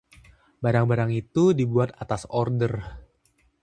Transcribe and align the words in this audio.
barang-barang 0.65 1.11
itu 1.23 1.43
dibuat 1.59 1.89
atas 2.03 2.21
order 2.39 2.71